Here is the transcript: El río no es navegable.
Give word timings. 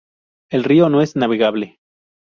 El 0.49 0.63
río 0.63 0.89
no 0.89 1.03
es 1.03 1.15
navegable. 1.15 1.79